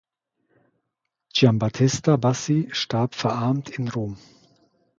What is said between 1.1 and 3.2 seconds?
Giambattista Bassi starb